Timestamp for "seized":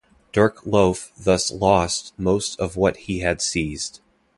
3.39-3.99